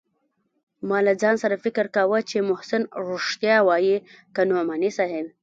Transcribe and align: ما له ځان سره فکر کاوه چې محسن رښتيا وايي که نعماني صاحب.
ما 0.89 0.97
له 1.07 1.13
ځان 1.21 1.35
سره 1.43 1.61
فکر 1.65 1.85
کاوه 1.95 2.19
چې 2.29 2.47
محسن 2.49 2.81
رښتيا 3.09 3.57
وايي 3.67 3.97
که 4.33 4.41
نعماني 4.49 4.91
صاحب. 4.97 5.25